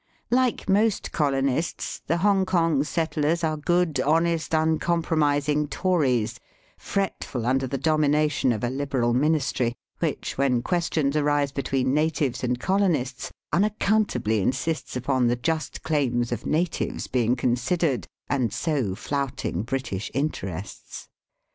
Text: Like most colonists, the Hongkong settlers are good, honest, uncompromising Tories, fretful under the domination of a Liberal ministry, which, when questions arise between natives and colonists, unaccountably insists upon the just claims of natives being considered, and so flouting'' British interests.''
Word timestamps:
Like 0.31 0.67
most 0.67 1.11
colonists, 1.11 2.01
the 2.07 2.17
Hongkong 2.17 2.83
settlers 2.83 3.43
are 3.43 3.55
good, 3.55 3.99
honest, 3.99 4.51
uncompromising 4.51 5.67
Tories, 5.67 6.39
fretful 6.75 7.45
under 7.45 7.67
the 7.67 7.77
domination 7.77 8.51
of 8.51 8.63
a 8.63 8.71
Liberal 8.71 9.13
ministry, 9.13 9.75
which, 9.99 10.39
when 10.39 10.63
questions 10.63 11.15
arise 11.15 11.51
between 11.51 11.93
natives 11.93 12.43
and 12.43 12.59
colonists, 12.59 13.31
unaccountably 13.53 14.39
insists 14.41 14.95
upon 14.95 15.27
the 15.27 15.35
just 15.35 15.83
claims 15.83 16.31
of 16.31 16.47
natives 16.47 17.05
being 17.05 17.35
considered, 17.35 18.07
and 18.27 18.51
so 18.51 18.95
flouting'' 18.95 19.61
British 19.61 20.09
interests.'' 20.15 21.09